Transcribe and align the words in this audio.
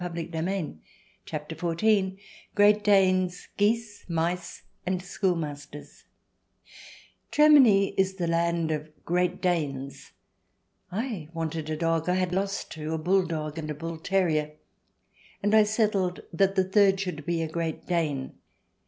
Alas, 0.03 0.13
alas, 0.15 0.25
for 0.25 0.31
Hamelin 0.33 0.65
1 0.67 0.79
CHAPTER 1.25 1.55
XIV 1.55 2.17
GREAT 2.55 2.83
DANES, 2.83 3.47
GEESE, 3.59 4.05
MICE, 4.09 4.63
AND 4.83 4.99
SCHOOLMASTERS 5.03 6.05
Germany 7.29 7.89
is 7.95 8.15
the 8.15 8.25
land 8.25 8.71
of 8.71 8.89
Great 9.05 9.43
Danes. 9.43 10.13
I 10.91 11.29
wanted 11.35 11.69
a 11.69 11.77
dog. 11.77 12.09
I 12.09 12.15
had 12.15 12.33
lost 12.33 12.71
two— 12.71 12.93
a 12.95 12.97
bull 12.97 13.27
dog 13.27 13.59
and 13.59 13.69
a 13.69 13.75
bull 13.75 13.99
terrier— 13.99 14.53
and 15.43 15.53
I 15.53 15.63
settled 15.65 16.21
that 16.33 16.55
the 16.55 16.63
third 16.63 16.99
should 16.99 17.23
be 17.23 17.43
a 17.43 17.47
Great 17.47 17.85
Dane. 17.85 18.33